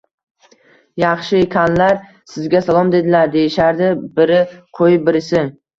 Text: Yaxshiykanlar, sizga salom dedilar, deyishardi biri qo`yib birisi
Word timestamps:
Yaxshiykanlar, 1.03 1.93
sizga 2.33 2.63
salom 2.71 2.91
dedilar, 2.99 3.33
deyishardi 3.39 3.95
biri 4.19 4.45
qo`yib 4.81 5.11
birisi 5.11 5.51